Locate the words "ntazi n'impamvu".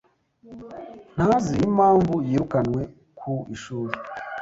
1.13-2.13